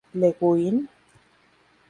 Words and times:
Le 0.15 0.31
Guin? 0.31 0.87